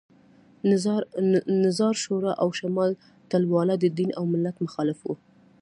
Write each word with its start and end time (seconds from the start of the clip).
نظار 1.65 1.93
شورا 2.03 2.31
او 2.41 2.49
شمال 2.59 2.91
ټلواله 3.31 3.75
د 3.79 3.85
دین 3.97 4.09
او 4.17 4.23
ملت 4.33 4.55
مخالف 4.65 4.99
وو 5.03 5.15